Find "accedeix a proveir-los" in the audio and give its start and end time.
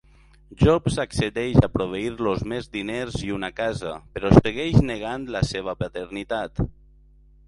1.01-2.39